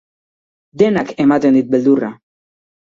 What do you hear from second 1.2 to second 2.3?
ematen dit beldurra.